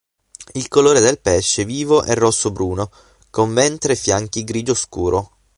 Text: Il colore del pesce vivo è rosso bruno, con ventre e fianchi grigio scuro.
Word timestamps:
Il 0.53 0.67
colore 0.67 0.99
del 0.99 1.21
pesce 1.21 1.63
vivo 1.63 2.01
è 2.01 2.15
rosso 2.15 2.49
bruno, 2.49 2.89
con 3.29 3.53
ventre 3.53 3.93
e 3.93 3.95
fianchi 3.95 4.43
grigio 4.43 4.73
scuro. 4.73 5.37